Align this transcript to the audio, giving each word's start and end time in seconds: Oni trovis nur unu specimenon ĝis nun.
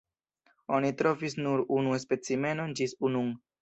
Oni 0.77 0.91
trovis 1.03 1.37
nur 1.43 1.63
unu 1.79 1.97
specimenon 2.09 2.79
ĝis 2.83 3.01
nun. 3.17 3.35